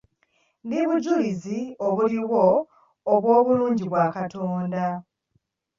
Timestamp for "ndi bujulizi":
0.65-1.59